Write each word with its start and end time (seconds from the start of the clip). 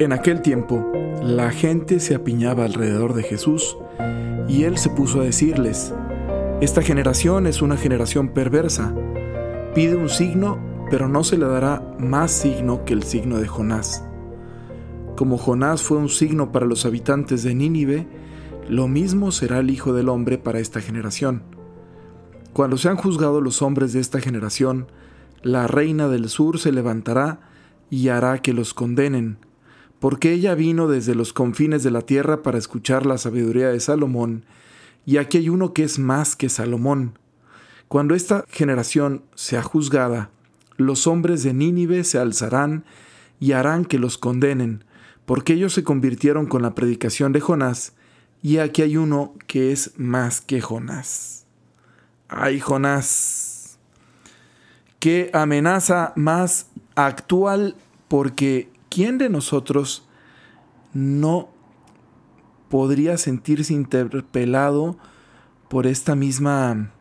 En 0.00 0.14
aquel 0.14 0.40
tiempo, 0.40 0.90
la 1.22 1.50
gente 1.50 2.00
se 2.00 2.14
apiñaba 2.14 2.64
alrededor 2.64 3.12
de 3.12 3.22
Jesús 3.22 3.76
y 4.48 4.64
él 4.64 4.78
se 4.78 4.88
puso 4.88 5.20
a 5.20 5.24
decirles, 5.24 5.92
Esta 6.62 6.80
generación 6.80 7.46
es 7.46 7.60
una 7.60 7.76
generación 7.76 8.30
perversa. 8.30 8.94
Pide 9.74 9.96
un 9.96 10.08
signo, 10.08 10.58
pero 10.90 11.06
no 11.06 11.22
se 11.22 11.36
le 11.36 11.44
dará 11.44 11.82
más 11.98 12.30
signo 12.30 12.82
que 12.86 12.94
el 12.94 13.02
signo 13.02 13.36
de 13.36 13.46
Jonás. 13.46 14.02
Como 15.16 15.36
Jonás 15.36 15.82
fue 15.82 15.98
un 15.98 16.08
signo 16.08 16.50
para 16.50 16.64
los 16.64 16.86
habitantes 16.86 17.42
de 17.42 17.54
Nínive, 17.54 18.06
lo 18.70 18.88
mismo 18.88 19.32
será 19.32 19.58
el 19.58 19.68
Hijo 19.68 19.92
del 19.92 20.08
Hombre 20.08 20.38
para 20.38 20.60
esta 20.60 20.80
generación. 20.80 21.42
Cuando 22.54 22.78
sean 22.78 22.96
juzgados 22.96 23.42
los 23.42 23.60
hombres 23.60 23.92
de 23.92 24.00
esta 24.00 24.18
generación, 24.18 24.86
la 25.42 25.66
reina 25.66 26.08
del 26.08 26.30
sur 26.30 26.58
se 26.58 26.72
levantará 26.72 27.50
y 27.90 28.08
hará 28.08 28.38
que 28.38 28.54
los 28.54 28.72
condenen 28.72 29.49
porque 30.00 30.32
ella 30.32 30.54
vino 30.54 30.88
desde 30.88 31.14
los 31.14 31.32
confines 31.32 31.82
de 31.84 31.90
la 31.90 32.00
tierra 32.00 32.42
para 32.42 32.58
escuchar 32.58 33.06
la 33.06 33.18
sabiduría 33.18 33.68
de 33.68 33.78
Salomón, 33.78 34.44
y 35.06 35.18
aquí 35.18 35.38
hay 35.38 35.48
uno 35.48 35.72
que 35.72 35.84
es 35.84 35.98
más 35.98 36.34
que 36.34 36.48
Salomón. 36.48 37.18
Cuando 37.86 38.14
esta 38.14 38.44
generación 38.48 39.22
sea 39.34 39.62
juzgada, 39.62 40.30
los 40.76 41.06
hombres 41.06 41.42
de 41.42 41.52
Nínive 41.52 42.04
se 42.04 42.18
alzarán 42.18 42.84
y 43.38 43.52
harán 43.52 43.84
que 43.84 43.98
los 43.98 44.16
condenen, 44.16 44.84
porque 45.26 45.52
ellos 45.52 45.74
se 45.74 45.84
convirtieron 45.84 46.46
con 46.46 46.62
la 46.62 46.74
predicación 46.74 47.32
de 47.32 47.40
Jonás, 47.40 47.92
y 48.42 48.56
aquí 48.56 48.80
hay 48.82 48.96
uno 48.96 49.34
que 49.46 49.70
es 49.70 49.92
más 49.98 50.40
que 50.40 50.62
Jonás. 50.62 51.44
¡Ay, 52.28 52.58
Jonás! 52.58 53.78
¡Qué 54.98 55.30
amenaza 55.34 56.14
más 56.16 56.68
actual! 56.94 57.76
Porque 58.08 58.70
¿quién 58.90 59.16
de 59.16 59.30
nosotros 59.30 60.06
no 60.92 61.48
podría 62.68 63.16
sentirse 63.16 63.72
interpelado 63.72 64.98
por 65.68 65.86
esta 65.86 66.14
misma, 66.14 66.92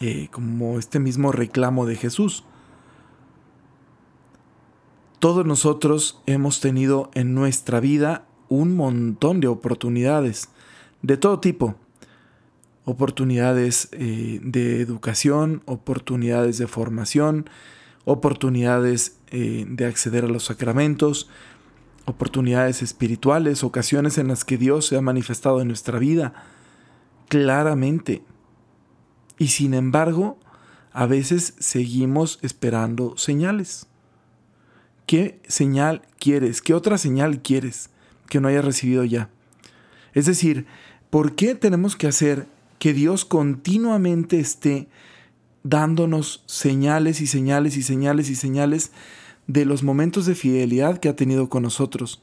eh, 0.00 0.28
como 0.32 0.78
este 0.80 0.98
mismo 0.98 1.30
reclamo 1.30 1.86
de 1.86 1.94
Jesús? 1.94 2.44
Todos 5.20 5.46
nosotros 5.46 6.20
hemos 6.26 6.60
tenido 6.60 7.10
en 7.14 7.34
nuestra 7.34 7.80
vida 7.80 8.26
un 8.48 8.76
montón 8.76 9.40
de 9.40 9.48
oportunidades, 9.48 10.50
de 11.02 11.16
todo 11.16 11.40
tipo. 11.40 11.76
Oportunidades 12.84 13.88
eh, 13.92 14.40
de 14.42 14.80
educación, 14.80 15.62
oportunidades 15.66 16.58
de 16.58 16.66
formación, 16.66 17.50
oportunidades 18.04 19.15
eh, 19.30 19.64
de 19.68 19.86
acceder 19.86 20.24
a 20.24 20.28
los 20.28 20.44
sacramentos, 20.44 21.28
oportunidades 22.04 22.82
espirituales, 22.82 23.64
ocasiones 23.64 24.18
en 24.18 24.28
las 24.28 24.44
que 24.44 24.58
Dios 24.58 24.86
se 24.86 24.96
ha 24.96 25.00
manifestado 25.00 25.60
en 25.60 25.68
nuestra 25.68 25.98
vida 25.98 26.32
claramente. 27.28 28.22
Y 29.38 29.48
sin 29.48 29.74
embargo, 29.74 30.38
a 30.92 31.06
veces 31.06 31.54
seguimos 31.58 32.38
esperando 32.42 33.16
señales. 33.18 33.86
¿Qué 35.06 35.40
señal 35.46 36.02
quieres? 36.18 36.62
¿Qué 36.62 36.74
otra 36.74 36.98
señal 36.98 37.42
quieres 37.42 37.90
que 38.28 38.40
no 38.40 38.48
hayas 38.48 38.64
recibido 38.64 39.04
ya? 39.04 39.28
Es 40.14 40.26
decir, 40.26 40.66
¿por 41.10 41.34
qué 41.34 41.54
tenemos 41.54 41.96
que 41.96 42.06
hacer 42.06 42.46
que 42.78 42.92
Dios 42.92 43.24
continuamente 43.24 44.40
esté 44.40 44.88
dándonos 45.62 46.44
señales 46.46 47.20
y 47.20 47.26
señales 47.26 47.76
y 47.76 47.82
señales 47.82 48.30
y 48.30 48.36
señales 48.36 48.92
de 49.46 49.64
los 49.64 49.82
momentos 49.82 50.26
de 50.26 50.34
fidelidad 50.34 50.98
que 50.98 51.08
ha 51.08 51.16
tenido 51.16 51.48
con 51.48 51.62
nosotros. 51.62 52.22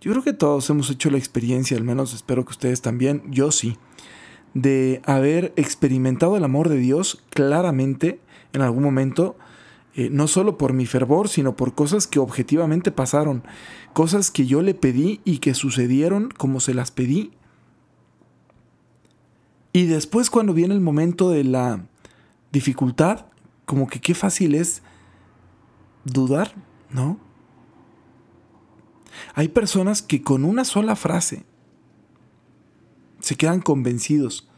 Yo 0.00 0.10
creo 0.12 0.22
que 0.22 0.32
todos 0.32 0.68
hemos 0.70 0.90
hecho 0.90 1.10
la 1.10 1.18
experiencia, 1.18 1.76
al 1.76 1.84
menos 1.84 2.14
espero 2.14 2.44
que 2.44 2.52
ustedes 2.52 2.82
también, 2.82 3.22
yo 3.30 3.50
sí, 3.50 3.78
de 4.52 5.02
haber 5.04 5.52
experimentado 5.56 6.36
el 6.36 6.44
amor 6.44 6.68
de 6.68 6.78
Dios 6.78 7.22
claramente 7.30 8.20
en 8.52 8.62
algún 8.62 8.84
momento, 8.84 9.36
eh, 9.94 10.08
no 10.10 10.28
solo 10.28 10.58
por 10.58 10.72
mi 10.72 10.86
fervor, 10.86 11.28
sino 11.28 11.56
por 11.56 11.74
cosas 11.74 12.06
que 12.06 12.18
objetivamente 12.18 12.92
pasaron, 12.92 13.42
cosas 13.92 14.30
que 14.30 14.46
yo 14.46 14.62
le 14.62 14.74
pedí 14.74 15.20
y 15.24 15.38
que 15.38 15.54
sucedieron 15.54 16.30
como 16.36 16.60
se 16.60 16.74
las 16.74 16.90
pedí. 16.90 17.32
Y 19.72 19.86
después 19.86 20.30
cuando 20.30 20.54
viene 20.54 20.74
el 20.74 20.80
momento 20.80 21.30
de 21.30 21.44
la 21.44 21.84
dificultad, 22.52 23.26
como 23.64 23.88
que 23.88 24.00
qué 24.00 24.14
fácil 24.14 24.54
es 24.54 24.82
dudar, 26.04 26.54
¿no? 26.90 27.18
Hay 29.34 29.48
personas 29.48 30.02
que 30.02 30.22
con 30.22 30.44
una 30.44 30.64
sola 30.64 30.96
frase 30.96 31.44
se 33.20 33.36
quedan 33.36 33.60
convencidos. 33.60 34.48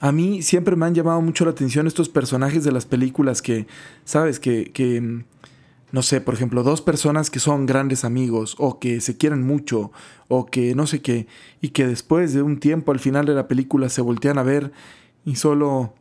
A 0.00 0.10
mí 0.10 0.42
siempre 0.42 0.74
me 0.74 0.86
han 0.86 0.94
llamado 0.94 1.20
mucho 1.20 1.44
la 1.44 1.52
atención 1.52 1.86
estos 1.86 2.08
personajes 2.08 2.64
de 2.64 2.72
las 2.72 2.86
películas 2.86 3.40
que, 3.40 3.68
sabes, 4.04 4.40
que, 4.40 4.72
que, 4.72 5.24
no 5.92 6.02
sé, 6.02 6.20
por 6.20 6.34
ejemplo, 6.34 6.64
dos 6.64 6.82
personas 6.82 7.30
que 7.30 7.38
son 7.38 7.66
grandes 7.66 8.04
amigos 8.04 8.56
o 8.58 8.80
que 8.80 9.00
se 9.00 9.16
quieren 9.16 9.46
mucho 9.46 9.92
o 10.26 10.46
que 10.46 10.74
no 10.74 10.86
sé 10.86 11.02
qué, 11.02 11.28
y 11.60 11.68
que 11.68 11.86
después 11.86 12.32
de 12.32 12.42
un 12.42 12.58
tiempo 12.58 12.90
al 12.90 12.98
final 12.98 13.26
de 13.26 13.34
la 13.34 13.46
película 13.46 13.88
se 13.90 14.00
voltean 14.00 14.38
a 14.38 14.42
ver 14.42 14.72
y 15.24 15.36
solo 15.36 15.94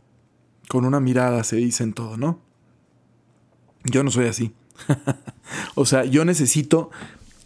con 0.67 0.85
una 0.85 0.99
mirada 0.99 1.43
se 1.43 1.57
dicen 1.57 1.93
todo, 1.93 2.17
¿no? 2.17 2.39
Yo 3.83 4.03
no 4.03 4.11
soy 4.11 4.27
así. 4.27 4.51
o 5.75 5.85
sea, 5.85 6.05
yo 6.05 6.25
necesito 6.25 6.91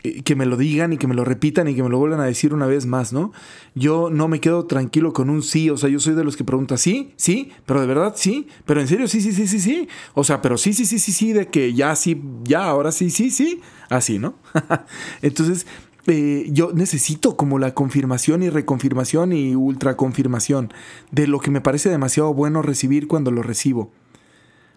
eh, 0.03 0.21
que 0.23 0.35
me 0.35 0.45
lo 0.45 0.57
digan 0.57 0.93
y 0.93 0.97
que 0.97 1.07
me 1.07 1.15
lo 1.15 1.25
repitan 1.25 1.67
y 1.67 1.75
que 1.75 1.83
me 1.83 1.89
lo 1.89 1.97
vuelvan 1.97 2.19
a 2.19 2.25
decir 2.25 2.53
una 2.53 2.67
vez 2.67 2.85
más, 2.85 3.13
¿no? 3.13 3.31
Yo 3.73 4.09
no 4.11 4.27
me 4.27 4.39
quedo 4.39 4.65
tranquilo 4.65 5.13
con 5.13 5.29
un 5.29 5.41
sí, 5.41 5.69
o 5.69 5.77
sea, 5.77 5.89
yo 5.89 5.99
soy 5.99 6.13
de 6.13 6.23
los 6.23 6.37
que 6.37 6.43
pregunta, 6.43 6.77
sí, 6.77 7.13
sí, 7.15 7.51
pero 7.65 7.81
de 7.81 7.87
verdad 7.87 8.13
sí, 8.15 8.47
pero 8.65 8.81
en 8.81 8.87
serio, 8.87 9.07
sí, 9.07 9.21
sí, 9.21 9.31
sí, 9.31 9.47
sí, 9.47 9.59
sí, 9.59 9.87
o 10.13 10.23
sea, 10.23 10.41
pero 10.41 10.57
sí, 10.57 10.73
sí, 10.73 10.85
sí, 10.85 10.99
sí, 10.99 11.11
sí, 11.11 11.33
de 11.33 11.47
que 11.47 11.73
ya 11.73 11.95
sí, 11.95 12.21
ya, 12.43 12.65
ahora 12.65 12.91
sí, 12.91 13.09
sí, 13.09 13.31
sí, 13.31 13.61
así, 13.89 14.19
¿no? 14.19 14.35
Entonces, 15.21 15.65
eh, 16.07 16.47
yo 16.51 16.71
necesito 16.71 17.35
como 17.35 17.57
la 17.57 17.73
confirmación 17.73 18.43
y 18.43 18.49
reconfirmación 18.49 19.33
y 19.33 19.55
ultraconfirmación 19.55 20.71
de 21.09 21.25
lo 21.25 21.39
que 21.39 21.49
me 21.49 21.61
parece 21.61 21.89
demasiado 21.89 22.31
bueno 22.33 22.61
recibir 22.61 23.07
cuando 23.07 23.31
lo 23.31 23.41
recibo. 23.41 23.91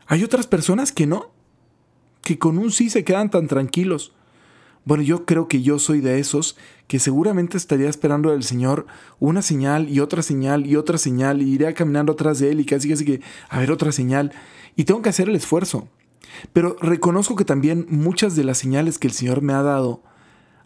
Hay 0.06 0.24
otras 0.24 0.46
personas 0.46 0.90
que 0.90 1.06
no, 1.06 1.30
que 2.28 2.38
con 2.38 2.58
un 2.58 2.70
sí 2.70 2.90
se 2.90 3.04
quedan 3.04 3.30
tan 3.30 3.46
tranquilos. 3.46 4.12
Bueno, 4.84 5.02
yo 5.02 5.24
creo 5.24 5.48
que 5.48 5.62
yo 5.62 5.78
soy 5.78 6.02
de 6.02 6.18
esos 6.18 6.58
que 6.86 6.98
seguramente 6.98 7.56
estaría 7.56 7.88
esperando 7.88 8.32
del 8.32 8.42
Señor 8.42 8.84
una 9.18 9.40
señal 9.40 9.88
y 9.88 10.00
otra 10.00 10.20
señal 10.20 10.66
y 10.66 10.76
otra 10.76 10.98
señal 10.98 11.40
y 11.40 11.54
iría 11.54 11.72
caminando 11.72 12.12
atrás 12.12 12.38
de 12.38 12.50
Él 12.50 12.60
y 12.60 12.66
casi 12.66 12.86
casi 12.90 13.06
que 13.06 13.22
a 13.48 13.60
ver 13.60 13.72
otra 13.72 13.92
señal 13.92 14.32
y 14.76 14.84
tengo 14.84 15.00
que 15.00 15.08
hacer 15.08 15.30
el 15.30 15.36
esfuerzo. 15.36 15.88
Pero 16.52 16.76
reconozco 16.82 17.34
que 17.34 17.46
también 17.46 17.86
muchas 17.88 18.36
de 18.36 18.44
las 18.44 18.58
señales 18.58 18.98
que 18.98 19.06
el 19.06 19.14
Señor 19.14 19.40
me 19.40 19.54
ha 19.54 19.62
dado 19.62 20.02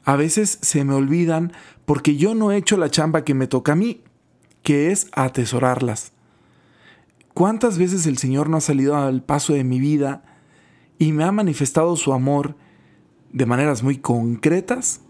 a 0.03 0.17
veces 0.17 0.59
se 0.63 0.85
me 0.85 0.95
olvidan 0.95 1.53
porque 1.85 2.17
yo 2.17 2.35
no 2.35 2.51
he 2.51 2.57
hecho 2.57 2.77
la 2.77 2.91
chamba 2.91 3.23
que 3.23 3.35
me 3.35 3.47
toca 3.47 3.75
a 3.75 3.77
mí, 3.77 4.03
que 4.65 4.91
es 4.91 5.07
atesorarlas. 5.13 6.11
¿Cuántas 7.35 7.79
veces 7.79 8.05
el 8.07 8.19
Señor 8.19 8.49
no 8.49 8.57
ha 8.57 8.61
salido 8.61 8.97
al 8.97 9.23
paso 9.23 9.53
de 9.53 9.63
mi 9.63 9.79
vida 9.79 10.25
y 11.03 11.13
me 11.13 11.25
ha 11.25 11.33
manifestado 11.33 11.97
su 11.97 12.13
amor 12.13 12.55
de 13.33 13.45
maneras 13.45 13.83
muy 13.83 13.97
concretas? 13.97 15.01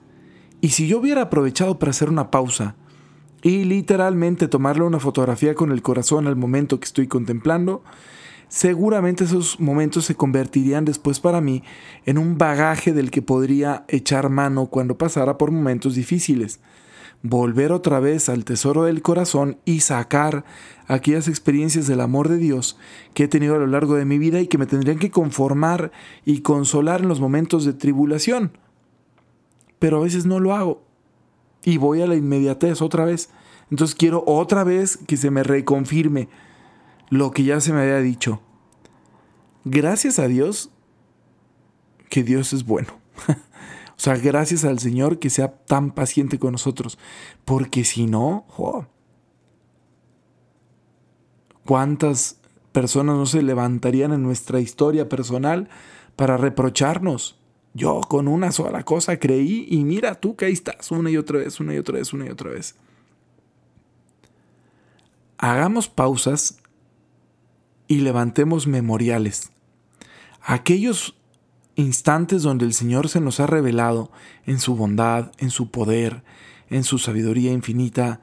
Y 0.63 0.71
si 0.71 0.89
yo 0.89 0.99
hubiera 0.99 1.21
aprovechado 1.21 1.79
para 1.79 1.91
hacer 1.91 2.09
una 2.09 2.31
pausa 2.31 2.77
y 3.43 3.65
literalmente 3.65 4.49
tomarle 4.49 4.85
una 4.85 5.01
fotografía 5.01 5.55
con 5.55 5.71
el 5.71 5.83
corazón 5.83 6.27
al 6.27 6.35
momento 6.35 6.81
que 6.81 6.87
estoy 6.87 7.09
contemplando, 7.09 7.85
seguramente 8.49 9.25
esos 9.25 9.61
momentos 9.61 10.07
se 10.07 10.15
convertirían 10.15 10.87
después 10.87 11.21
para 11.21 11.43
mí 11.43 11.63
en 12.07 12.17
un 12.17 12.39
bagaje 12.39 12.95
del 12.95 13.11
que 13.11 13.21
podría 13.21 13.85
echar 13.89 14.31
mano 14.31 14.69
cuando 14.69 14.97
pasara 14.97 15.37
por 15.37 15.51
momentos 15.51 15.95
difíciles. 15.95 16.61
Volver 17.23 17.71
otra 17.71 18.01
vez 18.01 18.29
al 18.29 18.45
tesoro 18.45 18.85
del 18.85 19.01
corazón 19.01 19.59
y 19.65 19.81
sacar 19.81 20.45
aquellas 20.89 21.29
experiencias 21.29 21.87
del 21.87 22.01
amor 22.01 22.29
de 22.29 22.37
Dios 22.37 22.77
que 23.15 23.25
he 23.25 23.29
tenido 23.29 23.55
a 23.55 23.59
lo 23.59 23.69
largo 23.69 23.95
de 23.95 24.05
mi 24.05 24.19
vida 24.19 24.41
y 24.41 24.49
que 24.49 24.59
me 24.59 24.67
tendrían 24.67 24.99
que 24.99 25.13
conformar 25.13 25.93
y 26.25 26.41
consolar 26.41 27.03
en 27.03 27.09
los 27.09 27.21
momentos 27.21 27.65
de 27.65 27.75
tribulación. 27.75 28.59
Pero 29.79 29.99
a 29.99 30.03
veces 30.03 30.27
no 30.27 30.41
lo 30.41 30.55
hago. 30.55 30.83
Y 31.65 31.77
voy 31.77 32.03
a 32.03 32.07
la 32.09 32.17
inmediatez 32.17 32.83
otra 32.83 33.05
vez. 33.05 33.31
Entonces 33.71 33.95
quiero 33.95 34.25
otra 34.27 34.65
vez 34.65 34.97
que 34.97 35.17
se 35.17 35.31
me 35.31 35.45
reconfirme 35.45 36.29
lo 37.09 37.31
que 37.31 37.45
ya 37.45 37.61
se 37.61 37.73
me 37.73 37.83
había 37.83 37.99
dicho. 37.99 38.41
Gracias 39.65 40.19
a 40.19 40.27
Dios 40.27 40.71
que 42.09 42.23
Dios 42.25 42.53
es 42.53 42.67
bueno. 42.67 42.89
o 44.03 44.05
sea, 44.05 44.17
gracias 44.17 44.65
al 44.65 44.81
Señor 44.81 45.21
que 45.21 45.31
sea 45.31 45.53
tan 45.53 45.93
paciente 45.93 46.41
con 46.41 46.51
nosotros. 46.51 46.99
Porque 47.45 47.85
si 47.85 48.07
no, 48.07 48.45
¿cuántas 51.65 52.41
personas 52.73 53.15
no 53.15 53.27
se 53.27 53.43
levantarían 53.43 54.13
en 54.13 54.25
nuestra 54.25 54.59
historia 54.59 55.09
personal 55.09 55.69
para 56.17 56.37
reprocharnos. 56.37 57.39
Yo 57.75 58.01
con 58.01 58.27
una 58.27 58.51
sola 58.51 58.83
cosa 58.83 59.21
creí 59.21 59.69
y 59.71 59.85
mira 59.85 60.17
tú 60.17 60.35
que 60.35 60.47
ahí 60.47 60.53
estás 60.53 60.91
una 60.91 61.09
y 61.09 61.17
otra 61.17 61.39
vez, 61.39 61.61
una 61.61 61.73
y 61.73 61.79
otra 61.79 61.99
vez, 61.99 62.13
una 62.13 62.27
y 62.27 62.31
otra 62.31 62.51
vez. 62.51 62.75
Hagamos 65.39 65.89
pausas 65.89 66.59
y 67.87 68.01
levantemos 68.01 68.67
memoriales. 68.67 69.53
Aquellos 70.41 71.15
instantes 71.77 72.43
donde 72.43 72.65
el 72.65 72.75
Señor 72.75 73.09
se 73.09 73.21
nos 73.21 73.41
ha 73.41 73.47
revelado 73.47 74.11
en 74.47 74.59
su 74.61 74.77
bondad, 74.77 75.33
en 75.39 75.51
su 75.51 75.71
poder, 75.71 76.23
en 76.69 76.85
su 76.85 76.99
sabiduría 76.99 77.53
infinita, 77.53 78.21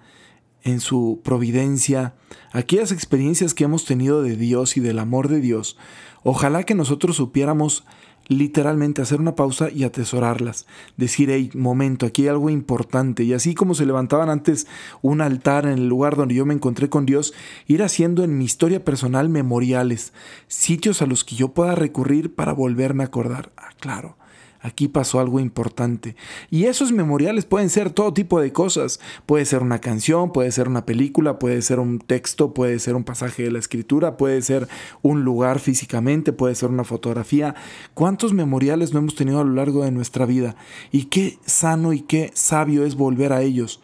en 0.63 0.79
su 0.79 1.21
providencia, 1.23 2.15
aquellas 2.51 2.91
experiencias 2.91 3.53
que 3.53 3.63
hemos 3.63 3.85
tenido 3.85 4.21
de 4.21 4.35
Dios 4.35 4.77
y 4.77 4.79
del 4.81 4.99
amor 4.99 5.27
de 5.29 5.39
Dios, 5.39 5.77
ojalá 6.23 6.63
que 6.63 6.75
nosotros 6.75 7.15
supiéramos 7.15 7.85
literalmente 8.29 9.01
hacer 9.01 9.19
una 9.19 9.35
pausa 9.35 9.69
y 9.69 9.83
atesorarlas. 9.83 10.65
Decir, 10.95 11.29
hey, 11.31 11.49
momento, 11.53 12.05
aquí 12.05 12.21
hay 12.21 12.27
algo 12.29 12.49
importante. 12.49 13.23
Y 13.23 13.33
así 13.33 13.53
como 13.53 13.75
se 13.75 13.85
levantaban 13.85 14.29
antes 14.29 14.67
un 15.01 15.19
altar 15.19 15.65
en 15.65 15.73
el 15.73 15.89
lugar 15.89 16.15
donde 16.15 16.35
yo 16.35 16.45
me 16.45 16.53
encontré 16.53 16.89
con 16.89 17.05
Dios, 17.05 17.33
ir 17.67 17.83
haciendo 17.83 18.23
en 18.23 18.37
mi 18.37 18.45
historia 18.45 18.85
personal 18.85 19.27
memoriales, 19.27 20.13
sitios 20.47 21.01
a 21.01 21.07
los 21.07 21.25
que 21.25 21.35
yo 21.35 21.49
pueda 21.49 21.75
recurrir 21.75 22.33
para 22.33 22.53
volverme 22.53 23.03
a 23.03 23.07
acordar. 23.07 23.51
Ah, 23.57 23.71
claro 23.79 24.18
aquí 24.61 24.87
pasó 24.87 25.19
algo 25.19 25.39
importante. 25.39 26.15
Y 26.49 26.65
esos 26.65 26.91
memoriales 26.91 27.45
pueden 27.45 27.69
ser 27.69 27.91
todo 27.91 28.13
tipo 28.13 28.39
de 28.41 28.51
cosas. 28.51 28.99
Puede 29.25 29.45
ser 29.45 29.61
una 29.61 29.79
canción, 29.79 30.31
puede 30.31 30.51
ser 30.51 30.67
una 30.67 30.85
película, 30.85 31.39
puede 31.39 31.61
ser 31.61 31.79
un 31.79 31.99
texto, 31.99 32.53
puede 32.53 32.79
ser 32.79 32.95
un 32.95 33.03
pasaje 33.03 33.43
de 33.43 33.51
la 33.51 33.59
escritura, 33.59 34.17
puede 34.17 34.41
ser 34.41 34.67
un 35.01 35.23
lugar 35.23 35.59
físicamente, 35.59 36.33
puede 36.33 36.55
ser 36.55 36.69
una 36.69 36.83
fotografía. 36.83 37.55
¿Cuántos 37.93 38.33
memoriales 38.33 38.93
no 38.93 38.99
hemos 38.99 39.15
tenido 39.15 39.39
a 39.39 39.45
lo 39.45 39.53
largo 39.53 39.83
de 39.83 39.91
nuestra 39.91 40.25
vida? 40.25 40.55
Y 40.91 41.05
qué 41.05 41.39
sano 41.45 41.93
y 41.93 42.01
qué 42.01 42.31
sabio 42.33 42.85
es 42.85 42.95
volver 42.95 43.33
a 43.33 43.41
ellos. 43.41 43.81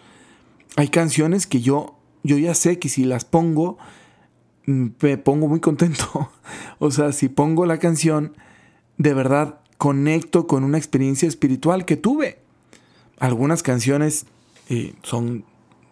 Hay 0.76 0.90
canciones 0.90 1.48
que 1.48 1.62
yo, 1.62 1.98
yo 2.24 2.38
ya 2.38 2.54
sé 2.54 2.80
que 2.80 2.90
si 2.90 3.06
las 3.06 3.24
pongo, 3.24 3.78
mm, 4.66 4.88
me 5.02 5.18
pongo 5.18 5.48
muy 5.48 5.62
contento. 5.62 6.32
o 6.80 6.92
sea, 6.92 7.14
si 7.14 7.30
pongo 7.30 7.66
la 7.66 7.78
canción, 7.78 8.36
de 8.98 9.14
verdad 9.14 9.60
conecto 9.78 10.48
con 10.48 10.64
una 10.64 10.78
experiencia 10.78 11.28
espiritual 11.28 11.86
que 11.86 11.98
tuve. 11.98 12.40
Algunas 13.20 13.64
canciones 13.64 14.26
eh, 14.70 14.94
son 15.04 15.46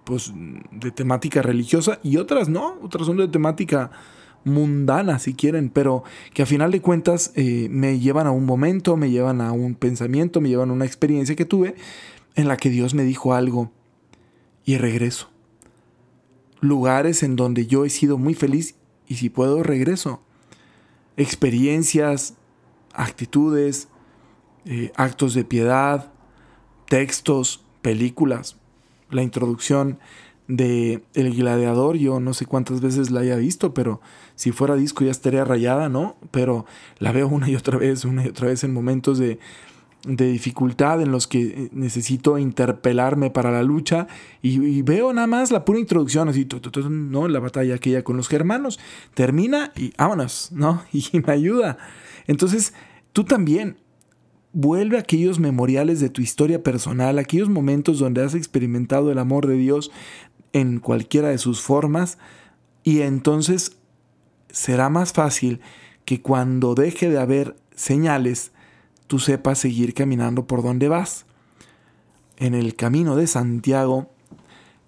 pues 0.03 0.33
de 0.71 0.91
temática 0.91 1.41
religiosa 1.41 1.99
y 2.03 2.17
otras 2.17 2.49
no, 2.49 2.77
otras 2.81 3.07
son 3.07 3.17
de 3.17 3.27
temática 3.27 3.91
mundana 4.43 5.19
si 5.19 5.33
quieren, 5.33 5.69
pero 5.69 6.03
que 6.33 6.41
a 6.41 6.45
final 6.45 6.71
de 6.71 6.81
cuentas 6.81 7.31
eh, 7.35 7.67
me 7.69 7.99
llevan 7.99 8.27
a 8.27 8.31
un 8.31 8.45
momento, 8.45 8.97
me 8.97 9.09
llevan 9.09 9.41
a 9.41 9.51
un 9.51 9.75
pensamiento, 9.75 10.41
me 10.41 10.49
llevan 10.49 10.69
a 10.69 10.73
una 10.73 10.85
experiencia 10.85 11.35
que 11.35 11.45
tuve 11.45 11.75
en 12.35 12.47
la 12.47 12.57
que 12.57 12.69
Dios 12.69 12.93
me 12.93 13.03
dijo 13.03 13.33
algo 13.33 13.71
y 14.65 14.77
regreso. 14.77 15.29
Lugares 16.59 17.23
en 17.23 17.35
donde 17.35 17.67
yo 17.67 17.85
he 17.85 17.89
sido 17.89 18.17
muy 18.17 18.33
feliz 18.33 18.75
y 19.07 19.15
si 19.15 19.29
puedo 19.29 19.63
regreso. 19.63 20.21
Experiencias, 21.17 22.35
actitudes, 22.93 23.87
eh, 24.65 24.91
actos 24.95 25.33
de 25.33 25.43
piedad, 25.43 26.11
textos, 26.87 27.63
películas. 27.81 28.57
La 29.09 29.23
introducción 29.23 29.99
de 30.47 31.03
El 31.13 31.35
Gladiador, 31.35 31.97
yo 31.97 32.19
no 32.19 32.33
sé 32.33 32.45
cuántas 32.45 32.81
veces 32.81 33.11
la 33.11 33.21
haya 33.21 33.35
visto, 33.35 33.73
pero 33.73 34.01
si 34.35 34.51
fuera 34.51 34.75
disco 34.75 35.03
ya 35.03 35.11
estaría 35.11 35.45
rayada, 35.45 35.89
¿no? 35.89 36.15
Pero 36.31 36.65
la 36.99 37.11
veo 37.11 37.27
una 37.27 37.49
y 37.49 37.55
otra 37.55 37.77
vez, 37.77 38.05
una 38.05 38.25
y 38.25 38.29
otra 38.29 38.47
vez 38.47 38.63
en 38.63 38.73
momentos 38.73 39.17
de, 39.17 39.39
de 40.05 40.27
dificultad 40.27 41.01
en 41.01 41.11
los 41.11 41.27
que 41.27 41.41
eh, 41.41 41.69
necesito 41.71 42.37
interpelarme 42.37 43.29
para 43.29 43.51
la 43.51 43.63
lucha 43.63 44.07
y, 44.41 44.81
veo 44.81 45.13
nada 45.13 45.27
más 45.27 45.51
la 45.51 45.63
pura 45.63 45.79
introducción, 45.79 46.27
así, 46.27 46.47
¿no? 46.89 47.27
La 47.27 47.39
batalla 47.39 47.75
aquella 47.75 48.03
con 48.03 48.17
los 48.17 48.27
germanos, 48.27 48.79
termina 49.13 49.71
y 49.75 49.93
vámonos, 49.97 50.51
¿no? 50.51 50.83
Y 50.91 51.19
me 51.25 51.33
ayuda. 51.33 51.77
Entonces, 52.27 52.73
tú 53.11 53.23
también 53.23 53.77
vuelve 54.53 54.97
a 54.97 55.01
aquellos 55.01 55.39
memoriales 55.39 55.99
de 55.99 56.09
tu 56.09 56.21
historia 56.21 56.61
personal, 56.61 57.17
aquellos 57.17 57.49
momentos 57.49 57.99
donde 57.99 58.23
has 58.23 58.35
experimentado 58.35 59.11
el 59.11 59.17
amor 59.17 59.47
de 59.47 59.55
Dios 59.55 59.91
en 60.53 60.79
cualquiera 60.79 61.29
de 61.29 61.39
sus 61.39 61.61
formas, 61.61 62.19
y 62.83 63.01
entonces 63.01 63.77
será 64.49 64.89
más 64.89 65.13
fácil 65.13 65.59
que 66.05 66.21
cuando 66.21 66.75
deje 66.75 67.09
de 67.09 67.19
haber 67.19 67.55
señales, 67.75 68.51
tú 69.07 69.19
sepas 69.19 69.59
seguir 69.59 69.93
caminando 69.93 70.45
por 70.45 70.61
donde 70.61 70.87
vas. 70.87 71.25
En 72.37 72.53
el 72.53 72.75
camino 72.75 73.15
de 73.15 73.27
Santiago 73.27 74.09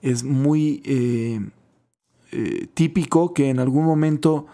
es 0.02 0.24
muy 0.24 0.84
eh, 0.86 1.40
eh, 2.32 2.68
típico 2.74 3.34
que 3.34 3.50
en 3.50 3.60
algún 3.60 3.86
momento 3.86 4.46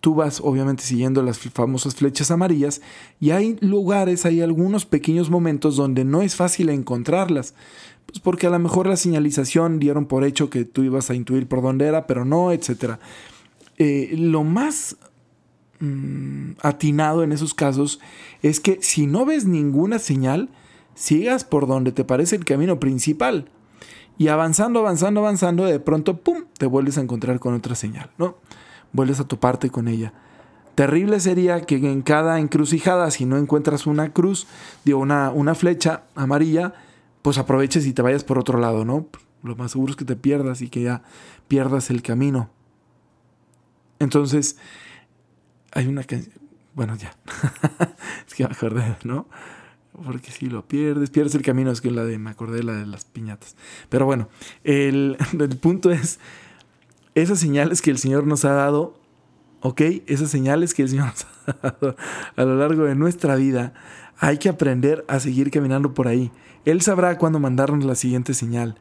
tú 0.00 0.14
vas 0.14 0.40
obviamente 0.40 0.82
siguiendo 0.82 1.22
las 1.22 1.38
famosas 1.38 1.94
flechas 1.94 2.30
amarillas 2.30 2.80
y 3.20 3.30
hay 3.30 3.56
lugares, 3.60 4.24
hay 4.26 4.40
algunos 4.40 4.86
pequeños 4.86 5.30
momentos 5.30 5.76
donde 5.76 6.04
no 6.04 6.22
es 6.22 6.36
fácil 6.36 6.68
encontrarlas. 6.68 7.54
Pues 8.06 8.20
porque 8.20 8.46
a 8.46 8.50
lo 8.50 8.58
mejor 8.58 8.86
la 8.86 8.96
señalización 8.96 9.78
dieron 9.78 10.06
por 10.06 10.24
hecho 10.24 10.48
que 10.48 10.64
tú 10.64 10.82
ibas 10.82 11.10
a 11.10 11.14
intuir 11.14 11.46
por 11.46 11.60
dónde 11.60 11.86
era, 11.86 12.06
pero 12.06 12.24
no, 12.24 12.52
etc. 12.52 12.94
Eh, 13.76 14.14
lo 14.16 14.44
más 14.44 14.96
mm, 15.80 16.52
atinado 16.62 17.22
en 17.22 17.32
esos 17.32 17.52
casos 17.52 18.00
es 18.42 18.60
que 18.60 18.78
si 18.80 19.06
no 19.06 19.26
ves 19.26 19.44
ninguna 19.44 19.98
señal, 19.98 20.48
sigas 20.94 21.44
por 21.44 21.66
donde 21.66 21.92
te 21.92 22.04
parece 22.04 22.36
el 22.36 22.44
camino 22.44 22.80
principal. 22.80 23.50
Y 24.16 24.28
avanzando, 24.28 24.80
avanzando, 24.80 25.20
avanzando, 25.20 25.64
de 25.64 25.78
pronto, 25.78 26.16
¡pum!, 26.16 26.44
te 26.58 26.66
vuelves 26.66 26.98
a 26.98 27.02
encontrar 27.02 27.38
con 27.38 27.54
otra 27.54 27.74
señal, 27.74 28.10
¿no? 28.18 28.36
Vuelves 28.92 29.20
a 29.20 29.28
toparte 29.28 29.70
con 29.70 29.88
ella. 29.88 30.12
Terrible 30.74 31.18
sería 31.18 31.62
que 31.62 31.76
en 31.76 32.02
cada 32.02 32.38
encrucijada, 32.38 33.10
si 33.10 33.24
no 33.24 33.36
encuentras 33.36 33.86
una 33.86 34.12
cruz, 34.12 34.46
digo, 34.84 35.00
una, 35.00 35.30
una 35.30 35.54
flecha 35.54 36.04
amarilla, 36.14 36.74
pues 37.22 37.36
aproveches 37.38 37.84
y 37.86 37.92
te 37.92 38.02
vayas 38.02 38.22
por 38.22 38.38
otro 38.38 38.60
lado, 38.60 38.84
¿no? 38.84 39.08
Lo 39.42 39.56
más 39.56 39.72
seguro 39.72 39.90
es 39.90 39.96
que 39.96 40.04
te 40.04 40.16
pierdas 40.16 40.62
y 40.62 40.68
que 40.68 40.82
ya 40.82 41.02
pierdas 41.48 41.90
el 41.90 42.02
camino. 42.02 42.50
Entonces, 43.98 44.56
hay 45.72 45.86
una 45.86 46.04
canción. 46.04 46.34
Bueno, 46.74 46.94
ya. 46.96 47.16
es 48.26 48.34
que 48.34 48.44
me 48.44 48.52
acordé, 48.52 48.96
¿no? 49.04 49.26
Porque 50.04 50.30
si 50.30 50.46
lo 50.46 50.66
pierdes, 50.66 51.10
pierdes 51.10 51.34
el 51.34 51.42
camino. 51.42 51.72
Es 51.72 51.80
que 51.80 51.90
la 51.90 52.04
de, 52.04 52.18
me 52.18 52.30
acordé 52.30 52.62
la 52.62 52.74
de 52.74 52.86
las 52.86 53.04
piñatas. 53.04 53.56
Pero 53.88 54.06
bueno, 54.06 54.28
el, 54.62 55.16
el 55.38 55.56
punto 55.56 55.90
es 55.90 56.20
esas 57.22 57.38
señales 57.38 57.82
que 57.82 57.90
el 57.90 57.98
Señor 57.98 58.26
nos 58.26 58.44
ha 58.44 58.52
dado, 58.52 58.94
¿ok? 59.60 59.80
Esas 60.06 60.30
señales 60.30 60.74
que 60.74 60.82
el 60.82 60.88
Señor 60.88 61.06
nos 61.06 61.26
ha 61.46 61.56
dado 61.62 61.96
a 62.36 62.44
lo 62.44 62.56
largo 62.56 62.84
de 62.84 62.94
nuestra 62.94 63.36
vida, 63.36 63.72
hay 64.18 64.38
que 64.38 64.48
aprender 64.48 65.04
a 65.08 65.20
seguir 65.20 65.50
caminando 65.50 65.94
por 65.94 66.08
ahí. 66.08 66.30
Él 66.64 66.80
sabrá 66.82 67.18
cuándo 67.18 67.38
mandarnos 67.38 67.84
la 67.84 67.94
siguiente 67.94 68.34
señal. 68.34 68.76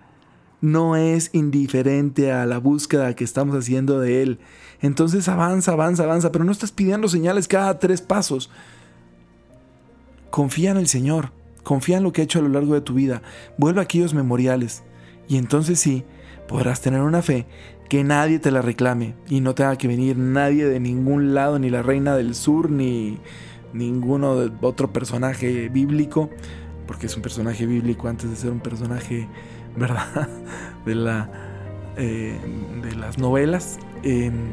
No 0.60 0.96
es 0.96 1.30
indiferente 1.34 2.32
a 2.32 2.46
la 2.48 2.58
búsqueda 2.58 3.16
que 3.16 3.24
estamos 3.24 3.56
haciendo 3.56 4.00
de 4.00 4.24
Él. 4.24 4.40
Entonces 4.82 5.28
avanza, 5.28 5.74
avanza, 5.74 6.04
avanza, 6.04 6.32
pero 6.32 6.44
no 6.44 6.52
estás 6.52 6.72
pidiendo 6.72 7.08
señales 7.08 7.48
cada 7.48 7.78
tres 7.78 8.02
pasos. 8.02 8.50
Confía 10.32 10.72
en 10.72 10.78
el 10.78 10.88
Señor, 10.88 11.32
confía 11.64 11.98
en 11.98 12.04
lo 12.04 12.12
que 12.12 12.22
ha 12.22 12.24
hecho 12.24 12.40
a 12.40 12.42
lo 12.42 12.50
largo 12.50 12.74
de 12.74 12.82
tu 12.82 12.96
vida, 12.96 13.22
vuelve 13.58 13.80
a 13.80 13.84
aquellos 13.84 14.14
memoriales 14.14 14.84
y 15.28 15.38
entonces 15.38 15.80
sí, 15.80 16.04
podrás 16.48 16.82
tener 16.82 17.02
una 17.02 17.22
fe 17.22 17.46
que 17.90 18.04
nadie 18.04 18.40
te 18.40 18.52
la 18.52 18.62
reclame 18.62 19.16
y 19.30 19.42
no 19.42 19.56
tenga 19.56 19.78
que 19.78 19.88
venir 19.88 20.18
nadie 20.18 20.66
de 20.66 20.80
ningún 20.80 21.34
lado, 21.34 21.60
ni 21.60 21.70
la 21.70 21.82
reina 21.82 22.16
del 22.16 22.36
sur, 22.36 22.70
ni 22.70 23.20
ninguno 23.74 24.36
de 24.36 24.52
otro 24.62 24.92
personaje 24.92 25.70
bíblico, 25.70 26.30
porque 26.86 27.06
es 27.06 27.16
un 27.16 27.22
personaje 27.22 27.66
bíblico 27.66 28.08
antes 28.08 28.30
de 28.30 28.36
ser 28.36 28.52
un 28.52 28.60
personaje, 28.60 29.28
¿verdad? 29.78 30.28
De, 30.86 30.96
la, 30.96 31.30
eh, 31.98 32.38
de 32.82 32.96
las 32.96 33.18
novelas. 33.18 33.80
Em, 34.04 34.52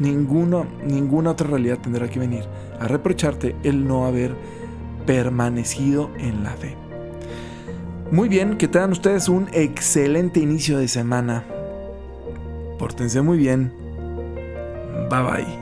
ninguno, 0.00 0.66
ninguna 0.84 1.30
otra 1.30 1.48
realidad 1.48 1.78
tendrá 1.78 2.08
que 2.08 2.18
venir 2.18 2.44
a 2.80 2.88
reprocharte 2.88 3.54
el 3.62 3.86
no 3.86 4.06
haber 4.06 4.34
permanecido 5.06 6.10
en 6.18 6.42
la 6.42 6.50
fe. 6.50 6.76
Muy 8.10 8.28
bien, 8.28 8.58
que 8.58 8.68
tengan 8.68 8.92
ustedes 8.92 9.28
un 9.28 9.48
excelente 9.52 10.40
inicio 10.40 10.78
de 10.78 10.88
semana. 10.88 11.44
Pórtense 12.82 13.22
muy 13.22 13.38
bien. 13.38 13.70
Bye 15.08 15.22
bye. 15.22 15.61